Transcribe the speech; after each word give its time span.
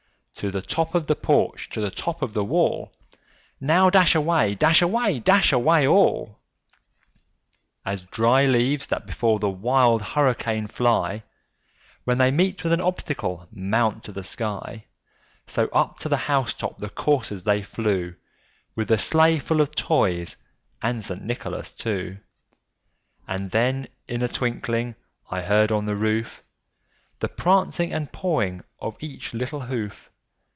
_To 0.43 0.49
the 0.49 0.61
top 0.63 0.95
of 0.95 1.05
the 1.05 1.15
porch! 1.15 1.69
to 1.69 1.79
the 1.81 1.91
top 1.91 2.23
of 2.23 2.33
the 2.33 2.43
wall! 2.43 2.91
Now 3.59 3.91
dash 3.91 4.15
away! 4.15 4.55
dash 4.55 4.81
away! 4.81 5.19
dash 5.19 5.51
away 5.53 5.85
all!" 5.87 6.39
As 7.85 8.01
dry 8.05 8.45
leaves 8.45 8.87
that 8.87 9.05
before 9.05 9.37
the 9.37 9.51
wild 9.51 10.01
hurricane 10.01 10.65
fly, 10.65 11.21
When 12.05 12.17
they 12.17 12.31
meet 12.31 12.63
with 12.63 12.73
an 12.73 12.81
obstacle, 12.81 13.47
mount 13.51 14.03
to 14.05 14.11
the 14.11 14.23
sky; 14.23 14.85
So 15.45 15.67
up 15.71 15.97
to 15.97 16.09
the 16.09 16.17
house 16.25 16.55
top 16.55 16.79
the 16.79 16.89
coursers 16.89 17.43
they 17.43 17.61
flew, 17.61 18.15
With 18.73 18.87
the 18.87 18.97
sleigh 18.97 19.37
full 19.37 19.61
of 19.61 19.75
Toys, 19.75 20.37
and 20.81 21.05
St. 21.05 21.21
Nicholas 21.21 21.71
too. 21.71 22.17
And 23.27 23.51
then, 23.51 23.89
in 24.07 24.23
a 24.23 24.27
twinkling, 24.27 24.95
I 25.29 25.43
heard 25.43 25.71
on 25.71 25.85
the 25.85 25.95
roof 25.95 26.41
The 27.19 27.29
prancing 27.29 27.93
and 27.93 28.11
pawing 28.11 28.63
of 28.79 28.97
each 28.99 29.35
little 29.35 29.59
hoof. 29.61 30.07